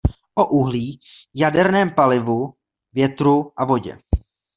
O 0.35 0.45
uhlí, 0.45 0.99
jaderném 1.33 1.89
palivu, 1.91 2.53
větru 2.93 3.51
a 3.57 3.65
vodě. 3.65 3.97